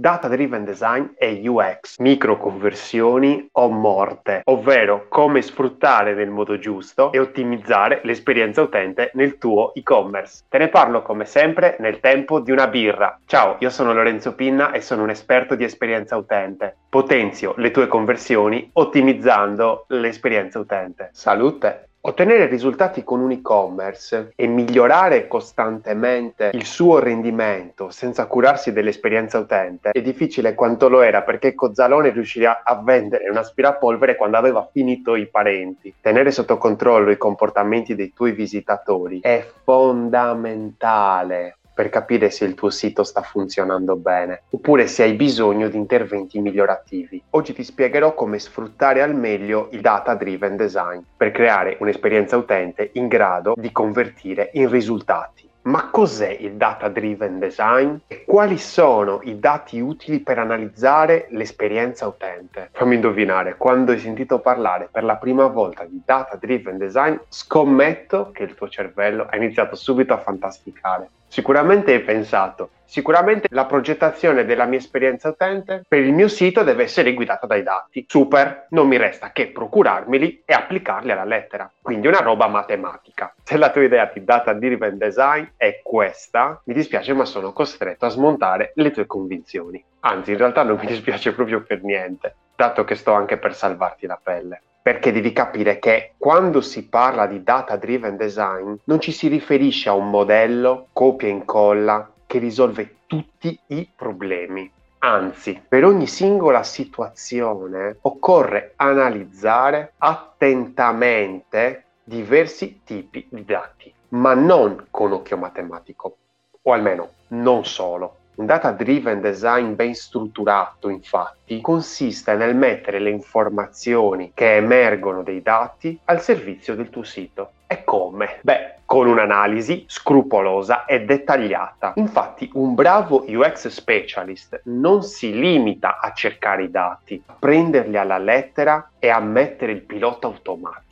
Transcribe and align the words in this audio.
Data 0.00 0.28
Driven 0.28 0.64
Design 0.64 1.08
e 1.14 1.46
UX, 1.46 1.98
microconversioni 1.98 3.50
o 3.52 3.68
morte, 3.68 4.40
ovvero 4.44 5.04
come 5.10 5.42
sfruttare 5.42 6.14
nel 6.14 6.30
modo 6.30 6.58
giusto 6.58 7.12
e 7.12 7.18
ottimizzare 7.18 8.00
l'esperienza 8.04 8.62
utente 8.62 9.10
nel 9.12 9.36
tuo 9.36 9.74
e-commerce. 9.74 10.44
Te 10.48 10.56
ne 10.56 10.68
parlo 10.68 11.02
come 11.02 11.26
sempre 11.26 11.76
nel 11.80 12.00
tempo 12.00 12.40
di 12.40 12.50
una 12.50 12.68
birra. 12.68 13.20
Ciao, 13.26 13.56
io 13.58 13.68
sono 13.68 13.92
Lorenzo 13.92 14.34
Pinna 14.34 14.70
e 14.70 14.80
sono 14.80 15.02
un 15.02 15.10
esperto 15.10 15.54
di 15.54 15.64
esperienza 15.64 16.16
utente. 16.16 16.78
Potenzio 16.88 17.52
le 17.58 17.70
tue 17.70 17.86
conversioni 17.86 18.70
ottimizzando 18.72 19.84
l'esperienza 19.88 20.58
utente. 20.58 21.10
Salute! 21.12 21.89
Ottenere 22.02 22.46
risultati 22.46 23.04
con 23.04 23.20
un 23.20 23.30
e-commerce 23.30 24.32
e 24.34 24.46
migliorare 24.46 25.28
costantemente 25.28 26.48
il 26.54 26.64
suo 26.64 26.98
rendimento 26.98 27.90
senza 27.90 28.24
curarsi 28.24 28.72
dell'esperienza 28.72 29.38
utente 29.38 29.90
è 29.90 30.00
difficile 30.00 30.54
quanto 30.54 30.88
lo 30.88 31.02
era 31.02 31.20
perché 31.20 31.54
Cozzalone 31.54 32.08
riuscirà 32.08 32.62
a 32.64 32.80
vendere 32.82 33.28
un 33.28 33.36
aspirapolvere 33.36 34.16
quando 34.16 34.38
aveva 34.38 34.66
finito 34.72 35.14
i 35.14 35.26
parenti. 35.26 35.92
Tenere 36.00 36.30
sotto 36.30 36.56
controllo 36.56 37.10
i 37.10 37.18
comportamenti 37.18 37.94
dei 37.94 38.14
tuoi 38.14 38.32
visitatori 38.32 39.20
è 39.20 39.46
fondamentale 39.62 41.56
per 41.80 41.88
capire 41.88 42.28
se 42.28 42.44
il 42.44 42.52
tuo 42.52 42.68
sito 42.68 43.04
sta 43.04 43.22
funzionando 43.22 43.96
bene, 43.96 44.42
oppure 44.50 44.86
se 44.86 45.02
hai 45.02 45.14
bisogno 45.14 45.70
di 45.70 45.78
interventi 45.78 46.38
migliorativi. 46.38 47.22
Oggi 47.30 47.54
ti 47.54 47.64
spiegherò 47.64 48.12
come 48.12 48.38
sfruttare 48.38 49.00
al 49.00 49.14
meglio 49.14 49.68
il 49.70 49.80
data 49.80 50.14
driven 50.14 50.56
design 50.56 51.00
per 51.16 51.30
creare 51.30 51.78
un'esperienza 51.80 52.36
utente 52.36 52.90
in 52.92 53.08
grado 53.08 53.54
di 53.56 53.72
convertire 53.72 54.50
in 54.52 54.68
risultati. 54.68 55.48
Ma 55.62 55.88
cos'è 55.88 56.28
il 56.28 56.52
data 56.56 56.88
driven 56.88 57.38
design 57.38 57.96
e 58.06 58.24
quali 58.26 58.58
sono 58.58 59.20
i 59.22 59.38
dati 59.38 59.80
utili 59.80 60.20
per 60.20 60.38
analizzare 60.38 61.28
l'esperienza 61.30 62.06
utente? 62.06 62.68
Fammi 62.72 62.96
indovinare, 62.96 63.56
quando 63.56 63.92
hai 63.92 63.98
sentito 63.98 64.40
parlare 64.40 64.90
per 64.92 65.04
la 65.04 65.16
prima 65.16 65.46
volta 65.46 65.84
di 65.84 66.02
data 66.04 66.36
driven 66.36 66.76
design, 66.76 67.14
scommetto 67.28 68.32
che 68.32 68.42
il 68.42 68.54
tuo 68.54 68.68
cervello 68.68 69.26
ha 69.30 69.36
iniziato 69.36 69.76
subito 69.76 70.12
a 70.12 70.18
fantasticare. 70.18 71.08
Sicuramente 71.32 71.92
hai 71.92 72.00
pensato, 72.00 72.70
sicuramente 72.84 73.46
la 73.52 73.64
progettazione 73.64 74.44
della 74.44 74.64
mia 74.64 74.78
esperienza 74.78 75.28
utente 75.28 75.84
per 75.86 76.00
il 76.00 76.12
mio 76.12 76.26
sito 76.26 76.64
deve 76.64 76.82
essere 76.82 77.14
guidata 77.14 77.46
dai 77.46 77.62
dati. 77.62 78.04
Super, 78.08 78.66
non 78.70 78.88
mi 78.88 78.96
resta 78.96 79.30
che 79.30 79.52
procurarmeli 79.52 80.42
e 80.44 80.52
applicarli 80.52 81.12
alla 81.12 81.24
lettera. 81.24 81.70
Quindi 81.80 82.08
una 82.08 82.18
roba 82.18 82.48
matematica. 82.48 83.32
Se 83.44 83.56
la 83.56 83.70
tua 83.70 83.84
idea 83.84 84.10
di 84.12 84.24
data 84.24 84.52
driven 84.54 84.98
design 84.98 85.44
è 85.56 85.78
questa, 85.84 86.60
mi 86.64 86.74
dispiace 86.74 87.12
ma 87.12 87.24
sono 87.24 87.52
costretto 87.52 88.06
a 88.06 88.10
smontare 88.10 88.72
le 88.74 88.90
tue 88.90 89.06
convinzioni. 89.06 89.84
Anzi, 90.00 90.32
in 90.32 90.38
realtà 90.38 90.64
non 90.64 90.78
mi 90.80 90.86
dispiace 90.86 91.32
proprio 91.32 91.62
per 91.62 91.84
niente, 91.84 92.34
dato 92.56 92.82
che 92.82 92.96
sto 92.96 93.12
anche 93.12 93.38
per 93.38 93.54
salvarti 93.54 94.08
la 94.08 94.18
pelle 94.20 94.62
perché 94.82 95.12
devi 95.12 95.32
capire 95.32 95.78
che 95.78 96.12
quando 96.16 96.60
si 96.60 96.86
parla 96.88 97.26
di 97.26 97.42
data 97.42 97.76
driven 97.76 98.16
design 98.16 98.74
non 98.84 99.00
ci 99.00 99.12
si 99.12 99.28
riferisce 99.28 99.88
a 99.88 99.94
un 99.94 100.10
modello 100.10 100.88
copia 100.92 101.28
e 101.28 101.32
incolla 101.32 102.10
che 102.26 102.38
risolve 102.38 102.96
tutti 103.06 103.58
i 103.66 103.88
problemi. 103.94 104.70
Anzi, 105.02 105.60
per 105.66 105.84
ogni 105.84 106.06
singola 106.06 106.62
situazione 106.62 107.96
occorre 108.02 108.74
analizzare 108.76 109.94
attentamente 109.98 111.84
diversi 112.04 112.80
tipi 112.84 113.26
di 113.30 113.44
dati, 113.44 113.92
ma 114.10 114.34
non 114.34 114.86
con 114.90 115.12
occhio 115.12 115.36
matematico, 115.36 116.16
o 116.62 116.72
almeno 116.72 117.08
non 117.28 117.64
solo. 117.64 118.16
Un 118.40 118.46
data 118.46 118.70
driven 118.70 119.20
design 119.20 119.74
ben 119.74 119.94
strutturato, 119.94 120.88
infatti, 120.88 121.60
consiste 121.60 122.34
nel 122.36 122.56
mettere 122.56 122.98
le 122.98 123.10
informazioni 123.10 124.32
che 124.32 124.56
emergono 124.56 125.22
dei 125.22 125.42
dati 125.42 126.00
al 126.06 126.22
servizio 126.22 126.74
del 126.74 126.88
tuo 126.88 127.02
sito. 127.02 127.50
E 127.66 127.84
come? 127.84 128.38
Beh, 128.40 128.76
con 128.86 129.08
un'analisi 129.08 129.84
scrupolosa 129.86 130.86
e 130.86 131.04
dettagliata. 131.04 131.92
Infatti, 131.96 132.48
un 132.54 132.74
bravo 132.74 133.26
UX 133.28 133.68
specialist 133.68 134.62
non 134.64 135.02
si 135.02 135.38
limita 135.38 135.98
a 136.00 136.10
cercare 136.14 136.62
i 136.62 136.70
dati, 136.70 137.22
a 137.26 137.36
prenderli 137.38 137.98
alla 137.98 138.16
lettera 138.16 138.92
e 138.98 139.10
a 139.10 139.20
mettere 139.20 139.72
il 139.72 139.82
pilota 139.82 140.28
automatico 140.28 140.89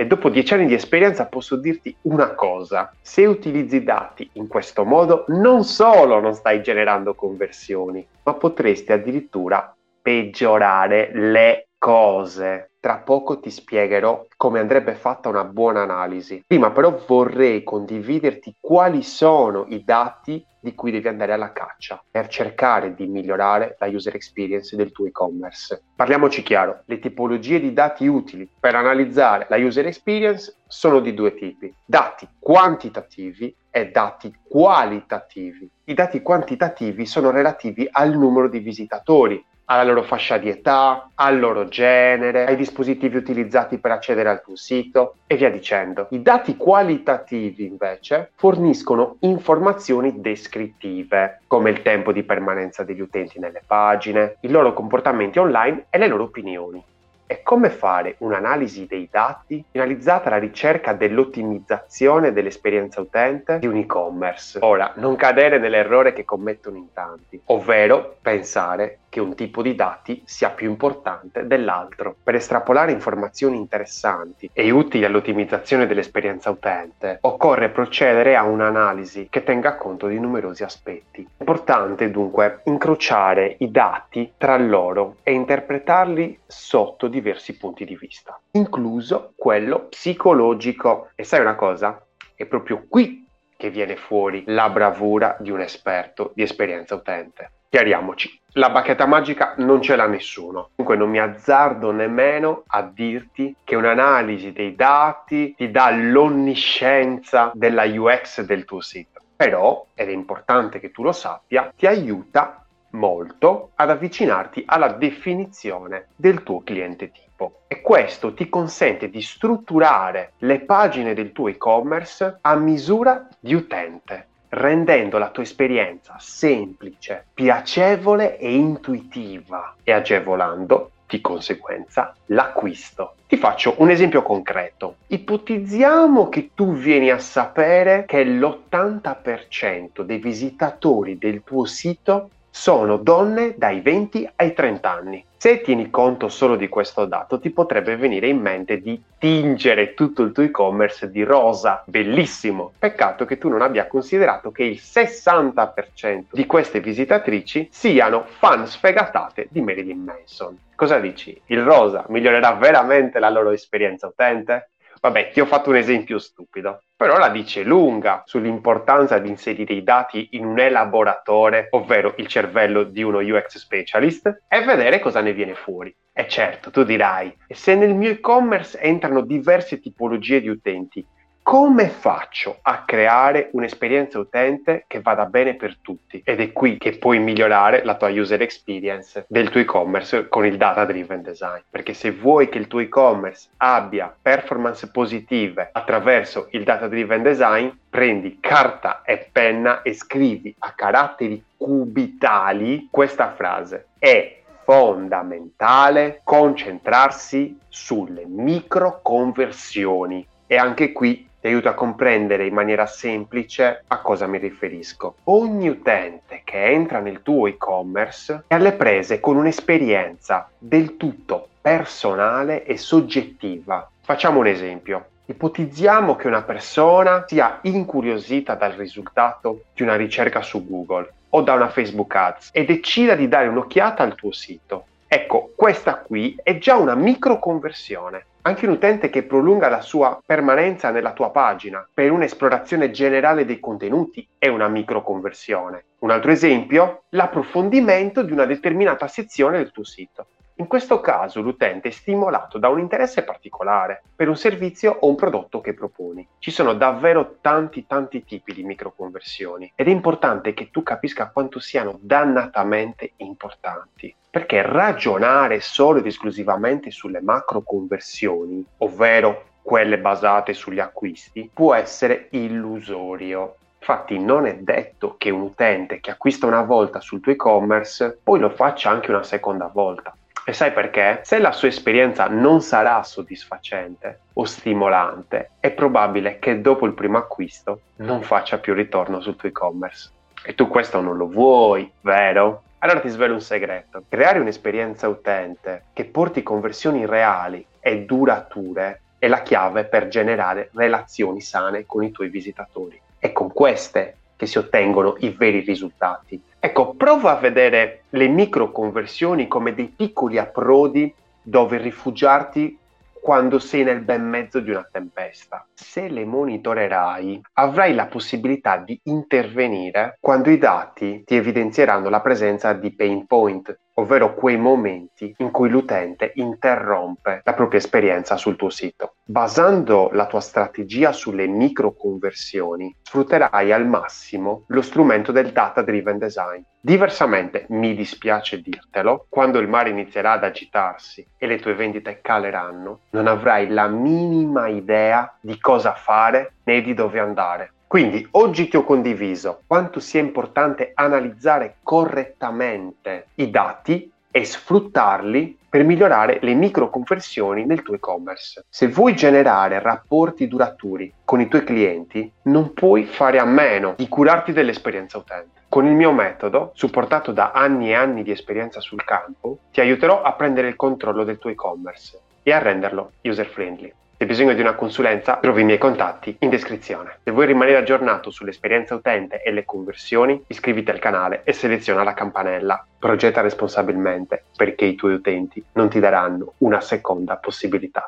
e 0.00 0.06
dopo 0.06 0.30
dieci 0.30 0.54
anni 0.54 0.64
di 0.64 0.72
esperienza 0.72 1.26
posso 1.26 1.56
dirti 1.56 1.94
una 2.04 2.30
cosa, 2.30 2.90
se 3.02 3.26
utilizzi 3.26 3.76
i 3.76 3.84
dati 3.84 4.30
in 4.32 4.48
questo 4.48 4.86
modo 4.86 5.26
non 5.28 5.62
solo 5.62 6.20
non 6.20 6.32
stai 6.32 6.62
generando 6.62 7.12
conversioni, 7.14 8.06
ma 8.22 8.32
potresti 8.32 8.92
addirittura 8.92 9.76
peggiorare 10.00 11.10
le 11.12 11.68
cose. 11.76 12.69
Tra 12.80 12.96
poco 12.96 13.40
ti 13.40 13.50
spiegherò 13.50 14.26
come 14.38 14.58
andrebbe 14.58 14.94
fatta 14.94 15.28
una 15.28 15.44
buona 15.44 15.82
analisi. 15.82 16.42
Prima 16.46 16.70
però 16.70 16.98
vorrei 17.06 17.62
condividerti 17.62 18.56
quali 18.58 19.02
sono 19.02 19.66
i 19.68 19.84
dati 19.84 20.42
di 20.58 20.74
cui 20.74 20.90
devi 20.90 21.06
andare 21.06 21.34
alla 21.34 21.52
caccia 21.52 22.02
per 22.10 22.28
cercare 22.28 22.94
di 22.94 23.06
migliorare 23.06 23.76
la 23.78 23.86
user 23.86 24.14
experience 24.14 24.76
del 24.76 24.92
tuo 24.92 25.04
e-commerce. 25.04 25.82
Parliamoci 25.94 26.42
chiaro, 26.42 26.80
le 26.86 26.98
tipologie 26.98 27.60
di 27.60 27.74
dati 27.74 28.06
utili 28.06 28.48
per 28.58 28.74
analizzare 28.74 29.44
la 29.50 29.58
user 29.58 29.86
experience 29.86 30.56
sono 30.66 31.00
di 31.00 31.12
due 31.12 31.34
tipi, 31.34 31.70
dati 31.84 32.26
quantitativi 32.38 33.54
e 33.70 33.90
dati 33.90 34.34
qualitativi. 34.48 35.68
I 35.84 35.92
dati 35.92 36.22
quantitativi 36.22 37.04
sono 37.04 37.30
relativi 37.30 37.86
al 37.90 38.16
numero 38.16 38.48
di 38.48 38.60
visitatori, 38.60 39.44
alla 39.70 39.84
loro 39.84 40.02
fascia 40.02 40.36
di 40.36 40.48
età, 40.48 41.10
al 41.14 41.38
loro 41.38 41.68
genere, 41.68 42.44
ai 42.44 42.56
dispositivi 42.56 43.16
utilizzati 43.16 43.78
per 43.78 43.92
accedere 43.92 44.28
al 44.28 44.42
tuo 44.42 44.56
sito 44.56 45.14
e 45.28 45.36
via 45.36 45.48
dicendo. 45.48 46.08
I 46.10 46.22
dati 46.22 46.56
qualitativi 46.56 47.66
invece 47.66 48.32
forniscono 48.34 49.16
informazioni 49.20 50.20
descrittive, 50.20 51.42
come 51.46 51.70
il 51.70 51.82
tempo 51.82 52.10
di 52.10 52.24
permanenza 52.24 52.82
degli 52.82 53.00
utenti 53.00 53.38
nelle 53.38 53.62
pagine, 53.64 54.36
i 54.40 54.50
loro 54.50 54.74
comportamenti 54.74 55.38
online 55.38 55.86
e 55.88 55.98
le 55.98 56.08
loro 56.08 56.24
opinioni 56.24 56.82
è 57.30 57.42
come 57.44 57.70
fare 57.70 58.16
un'analisi 58.18 58.86
dei 58.86 59.08
dati 59.08 59.64
finalizzata 59.70 60.26
alla 60.26 60.38
ricerca 60.38 60.94
dell'ottimizzazione 60.94 62.32
dell'esperienza 62.32 63.00
utente 63.00 63.60
di 63.60 63.68
un 63.68 63.76
e-commerce. 63.76 64.58
Ora, 64.62 64.94
non 64.96 65.14
cadere 65.14 65.60
nell'errore 65.60 66.12
che 66.12 66.24
commettono 66.24 66.76
in 66.76 66.92
tanti, 66.92 67.40
ovvero 67.44 68.16
pensare 68.20 68.98
che 69.10 69.20
un 69.20 69.34
tipo 69.34 69.60
di 69.60 69.74
dati 69.74 70.22
sia 70.24 70.48
più 70.50 70.70
importante 70.70 71.46
dell'altro. 71.46 72.16
Per 72.22 72.34
estrapolare 72.34 72.92
informazioni 72.92 73.56
interessanti 73.56 74.48
e 74.52 74.70
utili 74.70 75.04
all'ottimizzazione 75.04 75.86
dell'esperienza 75.86 76.48
utente, 76.48 77.18
occorre 77.22 77.68
procedere 77.68 78.36
a 78.36 78.44
un'analisi 78.44 79.26
che 79.28 79.42
tenga 79.42 79.76
conto 79.76 80.06
di 80.06 80.18
numerosi 80.18 80.62
aspetti. 80.62 81.22
È 81.22 81.40
importante 81.40 82.10
dunque 82.10 82.60
incrociare 82.64 83.56
i 83.58 83.70
dati 83.70 84.32
tra 84.38 84.56
loro 84.56 85.16
e 85.24 85.32
interpretarli 85.32 86.38
sotto 86.46 87.08
diversi 87.08 87.56
punti 87.56 87.84
di 87.84 87.96
vista, 87.96 88.40
incluso 88.52 89.32
quello 89.36 89.88
psicologico. 89.88 91.08
E 91.16 91.24
sai 91.24 91.40
una 91.40 91.56
cosa? 91.56 92.00
È 92.34 92.46
proprio 92.46 92.86
qui 92.88 93.26
che 93.56 93.70
viene 93.70 93.96
fuori 93.96 94.44
la 94.46 94.70
bravura 94.70 95.36
di 95.38 95.50
un 95.50 95.60
esperto 95.60 96.32
di 96.34 96.42
esperienza 96.42 96.94
utente. 96.94 97.50
Chiariamoci, 97.70 98.36
la 98.54 98.68
bacchetta 98.68 99.06
magica 99.06 99.54
non 99.58 99.80
ce 99.80 99.94
l'ha 99.94 100.08
nessuno. 100.08 100.70
Comunque 100.74 100.96
non 100.96 101.08
mi 101.08 101.20
azzardo 101.20 101.92
nemmeno 101.92 102.64
a 102.66 102.82
dirti 102.82 103.54
che 103.62 103.76
un'analisi 103.76 104.50
dei 104.50 104.74
dati 104.74 105.54
ti 105.56 105.70
dà 105.70 105.88
l'onniscienza 105.92 107.52
della 107.54 107.84
UX 107.84 108.40
del 108.40 108.64
tuo 108.64 108.80
sito. 108.80 109.20
Però, 109.36 109.86
ed 109.94 110.08
è 110.08 110.12
importante 110.12 110.80
che 110.80 110.90
tu 110.90 111.04
lo 111.04 111.12
sappia, 111.12 111.72
ti 111.76 111.86
aiuta 111.86 112.66
molto 112.90 113.70
ad 113.76 113.90
avvicinarti 113.90 114.64
alla 114.66 114.88
definizione 114.88 116.08
del 116.16 116.42
tuo 116.42 116.64
cliente 116.64 117.12
tipo. 117.12 117.60
E 117.68 117.82
questo 117.82 118.34
ti 118.34 118.48
consente 118.48 119.08
di 119.08 119.22
strutturare 119.22 120.32
le 120.38 120.58
pagine 120.62 121.14
del 121.14 121.30
tuo 121.30 121.46
e-commerce 121.46 122.38
a 122.40 122.56
misura 122.56 123.28
di 123.38 123.54
utente 123.54 124.26
rendendo 124.50 125.18
la 125.18 125.30
tua 125.30 125.42
esperienza 125.42 126.16
semplice, 126.18 127.26
piacevole 127.32 128.38
e 128.38 128.54
intuitiva 128.54 129.76
e 129.82 129.92
agevolando 129.92 130.90
di 131.06 131.20
conseguenza 131.20 132.14
l'acquisto. 132.26 133.14
Ti 133.26 133.36
faccio 133.36 133.74
un 133.78 133.90
esempio 133.90 134.22
concreto. 134.22 134.96
Ipotizziamo 135.08 136.28
che 136.28 136.50
tu 136.54 136.74
vieni 136.74 137.10
a 137.10 137.18
sapere 137.18 138.04
che 138.06 138.24
l'80% 138.24 140.02
dei 140.02 140.18
visitatori 140.18 141.18
del 141.18 141.42
tuo 141.44 141.64
sito 141.64 142.30
sono 142.50 142.96
donne 142.96 143.54
dai 143.56 143.80
20 143.80 144.30
ai 144.36 144.52
30 144.52 144.90
anni. 144.90 145.24
Se 145.42 145.62
tieni 145.62 145.88
conto 145.88 146.28
solo 146.28 146.54
di 146.54 146.68
questo 146.68 147.06
dato, 147.06 147.40
ti 147.40 147.48
potrebbe 147.48 147.96
venire 147.96 148.28
in 148.28 148.38
mente 148.38 148.78
di 148.78 149.02
tingere 149.16 149.94
tutto 149.94 150.20
il 150.20 150.32
tuo 150.32 150.42
e-commerce 150.42 151.10
di 151.10 151.22
rosa. 151.22 151.82
Bellissimo! 151.86 152.72
Peccato 152.78 153.24
che 153.24 153.38
tu 153.38 153.48
non 153.48 153.62
abbia 153.62 153.86
considerato 153.86 154.50
che 154.50 154.64
il 154.64 154.78
60% 154.78 156.24
di 156.32 156.44
queste 156.44 156.80
visitatrici 156.80 157.68
siano 157.72 158.26
fan 158.26 158.66
sfegatate 158.66 159.46
di 159.48 159.62
Marilyn 159.62 160.04
Manson. 160.04 160.58
Cosa 160.74 160.98
dici? 160.98 161.40
Il 161.46 161.62
rosa 161.62 162.04
migliorerà 162.08 162.52
veramente 162.56 163.18
la 163.18 163.30
loro 163.30 163.50
esperienza 163.50 164.08
utente? 164.08 164.72
Vabbè, 165.02 165.30
ti 165.32 165.40
ho 165.40 165.46
fatto 165.46 165.70
un 165.70 165.76
esempio 165.76 166.18
stupido, 166.18 166.82
però 166.94 167.16
la 167.16 167.30
dice 167.30 167.62
lunga 167.62 168.22
sull'importanza 168.26 169.18
di 169.18 169.30
inserire 169.30 169.72
i 169.72 169.82
dati 169.82 170.28
in 170.32 170.44
un 170.44 170.58
elaboratore, 170.58 171.68
ovvero 171.70 172.12
il 172.18 172.26
cervello 172.26 172.82
di 172.82 173.02
uno 173.02 173.20
UX 173.20 173.56
specialist, 173.56 174.42
e 174.46 174.62
vedere 174.62 174.98
cosa 174.98 175.22
ne 175.22 175.32
viene 175.32 175.54
fuori. 175.54 175.94
E 176.12 176.28
certo, 176.28 176.70
tu 176.70 176.84
dirai, 176.84 177.34
se 177.48 177.74
nel 177.76 177.94
mio 177.94 178.10
e-commerce 178.10 178.78
entrano 178.78 179.22
diverse 179.22 179.80
tipologie 179.80 180.42
di 180.42 180.48
utenti, 180.50 181.02
come 181.42 181.88
faccio 181.88 182.58
a 182.62 182.84
creare 182.84 183.48
un'esperienza 183.52 184.18
utente 184.18 184.84
che 184.86 185.00
vada 185.00 185.24
bene 185.24 185.54
per 185.54 185.78
tutti? 185.80 186.22
Ed 186.24 186.40
è 186.40 186.52
qui 186.52 186.78
che 186.78 186.98
puoi 186.98 187.18
migliorare 187.18 187.84
la 187.84 187.96
tua 187.96 188.08
user 188.08 188.40
experience 188.42 189.24
del 189.26 189.50
tuo 189.50 189.60
e-commerce 189.60 190.28
con 190.28 190.46
il 190.46 190.56
data 190.56 190.84
driven 190.84 191.22
design. 191.22 191.60
Perché 191.68 191.92
se 191.92 192.12
vuoi 192.12 192.48
che 192.48 192.58
il 192.58 192.68
tuo 192.68 192.80
e-commerce 192.80 193.48
abbia 193.56 194.14
performance 194.20 194.90
positive 194.90 195.70
attraverso 195.72 196.48
il 196.50 196.62
data 196.62 196.86
driven 196.86 197.22
design, 197.22 197.68
prendi 197.88 198.38
carta 198.40 199.02
e 199.02 199.28
penna 199.32 199.82
e 199.82 199.92
scrivi 199.94 200.54
a 200.60 200.72
caratteri 200.72 201.42
cubitali 201.56 202.88
questa 202.90 203.32
frase. 203.32 203.88
È 203.98 204.38
fondamentale 204.62 206.20
concentrarsi 206.22 207.58
sulle 207.68 208.24
micro 208.26 209.00
conversioni. 209.02 210.24
E 210.46 210.56
anche 210.56 210.92
qui 210.92 211.28
ti 211.40 211.46
aiuto 211.46 211.68
a 211.68 211.74
comprendere 211.74 212.46
in 212.46 212.52
maniera 212.52 212.86
semplice 212.86 213.84
a 213.86 213.98
cosa 214.00 214.26
mi 214.26 214.38
riferisco. 214.38 215.16
Ogni 215.24 215.68
utente 215.68 216.42
che 216.44 216.66
entra 216.66 217.00
nel 217.00 217.22
tuo 217.22 217.46
e-commerce 217.46 218.44
è 218.46 218.54
alle 218.54 218.72
prese 218.72 219.20
con 219.20 219.36
un'esperienza 219.36 220.48
del 220.58 220.96
tutto 220.96 221.48
personale 221.60 222.64
e 222.64 222.76
soggettiva. 222.76 223.90
Facciamo 224.02 224.40
un 224.40 224.46
esempio. 224.46 225.06
Ipotizziamo 225.26 226.16
che 226.16 226.26
una 226.26 226.42
persona 226.42 227.24
sia 227.26 227.60
incuriosita 227.62 228.54
dal 228.54 228.72
risultato 228.72 229.62
di 229.74 229.82
una 229.82 229.94
ricerca 229.94 230.42
su 230.42 230.66
Google 230.66 231.12
o 231.30 231.42
da 231.42 231.54
una 231.54 231.68
Facebook 231.68 232.14
Ads 232.14 232.50
e 232.52 232.64
decida 232.64 233.14
di 233.14 233.28
dare 233.28 233.46
un'occhiata 233.46 234.02
al 234.02 234.14
tuo 234.14 234.32
sito. 234.32 234.86
Ecco, 235.06 235.52
questa 235.56 235.96
qui 235.96 236.36
è 236.42 236.58
già 236.58 236.76
una 236.76 236.94
micro 236.94 237.38
conversione. 237.38 238.26
Anche 238.42 238.66
un 238.66 238.72
utente 238.72 239.10
che 239.10 239.24
prolunga 239.24 239.68
la 239.68 239.82
sua 239.82 240.18
permanenza 240.24 240.90
nella 240.90 241.12
tua 241.12 241.30
pagina 241.30 241.86
per 241.92 242.10
un'esplorazione 242.10 242.90
generale 242.90 243.44
dei 243.44 243.60
contenuti 243.60 244.26
è 244.38 244.48
una 244.48 244.66
microconversione. 244.66 245.84
Un 245.98 246.10
altro 246.10 246.30
esempio, 246.30 247.02
l'approfondimento 247.10 248.22
di 248.22 248.32
una 248.32 248.46
determinata 248.46 249.08
sezione 249.08 249.58
del 249.58 249.72
tuo 249.72 249.84
sito. 249.84 250.26
In 250.60 250.66
questo 250.66 251.00
caso 251.00 251.40
l'utente 251.40 251.88
è 251.88 251.90
stimolato 251.90 252.58
da 252.58 252.68
un 252.68 252.78
interesse 252.78 253.24
particolare 253.24 254.02
per 254.14 254.28
un 254.28 254.36
servizio 254.36 254.94
o 255.00 255.08
un 255.08 255.14
prodotto 255.14 255.62
che 255.62 255.72
proponi. 255.72 256.28
Ci 256.38 256.50
sono 256.50 256.74
davvero 256.74 257.36
tanti 257.40 257.86
tanti 257.86 258.24
tipi 258.24 258.52
di 258.52 258.62
microconversioni 258.62 259.72
ed 259.74 259.88
è 259.88 259.90
importante 259.90 260.52
che 260.52 260.68
tu 260.70 260.82
capisca 260.82 261.30
quanto 261.30 261.60
siano 261.60 261.98
dannatamente 262.02 263.12
importanti. 263.16 264.14
Perché 264.28 264.60
ragionare 264.60 265.60
solo 265.60 266.00
ed 266.00 266.06
esclusivamente 266.06 266.90
sulle 266.90 267.22
macro 267.22 267.62
conversioni, 267.62 268.62
ovvero 268.80 269.44
quelle 269.62 269.98
basate 269.98 270.52
sugli 270.52 270.78
acquisti, 270.78 271.50
può 271.50 271.72
essere 271.72 272.26
illusorio. 272.32 273.56
Infatti 273.78 274.18
non 274.18 274.44
è 274.44 274.58
detto 274.58 275.14
che 275.16 275.30
un 275.30 275.40
utente 275.40 276.00
che 276.00 276.10
acquista 276.10 276.44
una 276.44 276.60
volta 276.60 277.00
sul 277.00 277.20
tuo 277.20 277.32
e-commerce 277.32 278.20
poi 278.22 278.38
lo 278.38 278.50
faccia 278.50 278.90
anche 278.90 279.10
una 279.10 279.22
seconda 279.22 279.70
volta. 279.72 280.14
E 280.50 280.52
sai 280.52 280.72
perché? 280.72 281.20
Se 281.22 281.38
la 281.38 281.52
sua 281.52 281.68
esperienza 281.68 282.26
non 282.26 282.60
sarà 282.60 283.04
soddisfacente 283.04 284.22
o 284.32 284.44
stimolante, 284.44 285.50
è 285.60 285.70
probabile 285.70 286.40
che 286.40 286.60
dopo 286.60 286.86
il 286.86 286.92
primo 286.92 287.18
acquisto 287.18 287.82
non 287.98 288.22
faccia 288.22 288.58
più 288.58 288.74
ritorno 288.74 289.20
sul 289.20 289.36
tuo 289.36 289.48
e-commerce. 289.48 290.10
E 290.42 290.56
tu 290.56 290.66
questo 290.66 291.00
non 291.00 291.16
lo 291.16 291.28
vuoi, 291.28 291.88
vero? 292.00 292.64
Allora 292.78 292.98
ti 292.98 293.08
svelo 293.08 293.34
un 293.34 293.40
segreto. 293.40 294.02
Creare 294.08 294.40
un'esperienza 294.40 295.06
utente 295.06 295.84
che 295.92 296.04
porti 296.04 296.42
conversioni 296.42 297.06
reali 297.06 297.64
e 297.78 298.04
durature 298.04 299.02
è 299.20 299.28
la 299.28 299.42
chiave 299.42 299.84
per 299.84 300.08
generare 300.08 300.70
relazioni 300.74 301.40
sane 301.40 301.86
con 301.86 302.02
i 302.02 302.10
tuoi 302.10 302.28
visitatori. 302.28 303.00
È 303.18 303.30
con 303.30 303.52
queste 303.52 304.16
che 304.40 304.46
si 304.46 304.56
ottengono 304.56 305.16
i 305.18 305.28
veri 305.36 305.60
risultati. 305.60 306.40
Ecco, 306.58 306.94
prova 306.94 307.32
a 307.32 307.40
vedere 307.40 308.04
le 308.08 308.26
micro 308.26 308.72
conversioni 308.72 309.46
come 309.46 309.74
dei 309.74 309.92
piccoli 309.94 310.38
approdi 310.38 311.12
dove 311.42 311.76
rifugiarti 311.76 312.78
quando 313.20 313.58
sei 313.58 313.84
nel 313.84 314.00
ben 314.00 314.26
mezzo 314.26 314.60
di 314.60 314.70
una 314.70 314.88
tempesta. 314.90 315.66
Se 315.74 316.08
le 316.08 316.24
monitorerai, 316.24 317.42
avrai 317.52 317.92
la 317.92 318.06
possibilità 318.06 318.78
di 318.78 318.98
intervenire 319.04 320.16
quando 320.18 320.48
i 320.48 320.56
dati 320.56 321.22
ti 321.26 321.36
evidenzieranno 321.36 322.08
la 322.08 322.22
presenza 322.22 322.72
di 322.72 322.94
pain 322.94 323.26
point, 323.26 323.78
ovvero 324.00 324.34
quei 324.34 324.56
momenti 324.56 325.34
in 325.38 325.50
cui 325.50 325.68
l'utente 325.68 326.32
interrompe 326.36 327.40
la 327.44 327.54
propria 327.54 327.78
esperienza 327.78 328.36
sul 328.36 328.56
tuo 328.56 328.70
sito. 328.70 329.14
Basando 329.24 330.10
la 330.12 330.26
tua 330.26 330.40
strategia 330.40 331.12
sulle 331.12 331.46
micro 331.46 331.94
conversioni, 331.94 332.94
sfrutterai 333.02 333.72
al 333.72 333.86
massimo 333.86 334.64
lo 334.68 334.82
strumento 334.82 335.32
del 335.32 335.52
data 335.52 335.82
driven 335.82 336.18
design. 336.18 336.62
Diversamente, 336.80 337.66
mi 337.68 337.94
dispiace 337.94 338.60
dirtelo, 338.60 339.26
quando 339.28 339.58
il 339.58 339.68
mare 339.68 339.90
inizierà 339.90 340.32
ad 340.32 340.44
agitarsi 340.44 341.26
e 341.36 341.46
le 341.46 341.58
tue 341.58 341.74
vendite 341.74 342.20
caleranno, 342.22 343.00
non 343.10 343.26
avrai 343.26 343.68
la 343.68 343.86
minima 343.86 344.66
idea 344.68 345.36
di 345.40 345.58
cosa 345.60 345.92
fare 345.92 346.54
né 346.64 346.80
di 346.80 346.94
dove 346.94 347.20
andare. 347.20 347.72
Quindi 347.90 348.24
oggi 348.30 348.68
ti 348.68 348.76
ho 348.76 348.84
condiviso 348.84 349.62
quanto 349.66 349.98
sia 349.98 350.20
importante 350.20 350.92
analizzare 350.94 351.78
correttamente 351.82 353.26
i 353.34 353.50
dati 353.50 354.08
e 354.30 354.44
sfruttarli 354.44 355.58
per 355.68 355.82
migliorare 355.82 356.38
le 356.40 356.54
microconversioni 356.54 357.66
nel 357.66 357.82
tuo 357.82 357.96
e-commerce. 357.96 358.64
Se 358.68 358.86
vuoi 358.86 359.16
generare 359.16 359.80
rapporti 359.80 360.46
duraturi 360.46 361.12
con 361.24 361.40
i 361.40 361.48
tuoi 361.48 361.64
clienti, 361.64 362.30
non 362.42 362.74
puoi 362.74 363.06
fare 363.06 363.40
a 363.40 363.44
meno 363.44 363.94
di 363.96 364.06
curarti 364.06 364.52
dell'esperienza 364.52 365.18
utente. 365.18 365.62
Con 365.68 365.84
il 365.84 365.94
mio 365.94 366.12
metodo, 366.12 366.70
supportato 366.74 367.32
da 367.32 367.50
anni 367.52 367.88
e 367.88 367.94
anni 367.94 368.22
di 368.22 368.30
esperienza 368.30 368.78
sul 368.78 369.04
campo, 369.04 369.58
ti 369.72 369.80
aiuterò 369.80 370.22
a 370.22 370.32
prendere 370.34 370.68
il 370.68 370.76
controllo 370.76 371.24
del 371.24 371.38
tuo 371.38 371.50
e-commerce 371.50 372.20
e 372.44 372.52
a 372.52 372.58
renderlo 372.58 373.14
user 373.22 373.46
friendly. 373.46 373.92
Se 374.20 374.26
hai 374.26 374.32
bisogno 374.32 374.52
di 374.52 374.60
una 374.60 374.74
consulenza, 374.74 375.38
trovi 375.40 375.62
i 375.62 375.64
miei 375.64 375.78
contatti 375.78 376.36
in 376.40 376.50
descrizione. 376.50 377.20
Se 377.24 377.30
vuoi 377.30 377.46
rimanere 377.46 377.78
aggiornato 377.78 378.30
sull'esperienza 378.30 378.94
utente 378.94 379.40
e 379.42 379.50
le 379.50 379.64
conversioni, 379.64 380.44
iscriviti 380.48 380.90
al 380.90 380.98
canale 380.98 381.40
e 381.42 381.54
seleziona 381.54 382.02
la 382.02 382.12
campanella. 382.12 382.84
Progetta 382.98 383.40
responsabilmente 383.40 384.44
perché 384.54 384.84
i 384.84 384.94
tuoi 384.94 385.14
utenti 385.14 385.64
non 385.72 385.88
ti 385.88 386.00
daranno 386.00 386.52
una 386.58 386.82
seconda 386.82 387.38
possibilità. 387.38 388.06